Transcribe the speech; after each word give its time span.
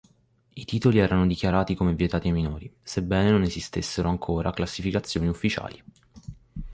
I 0.55 0.65
titoli 0.65 0.97
erano 0.97 1.27
dichiarati 1.27 1.75
come 1.75 1.93
vietati 1.93 2.25
ai 2.25 2.33
minori, 2.33 2.73
sebbene 2.81 3.29
non 3.29 3.43
esistessero 3.43 4.09
ancora 4.09 4.49
classificazioni 4.51 5.27
ufficiali. 5.27 5.83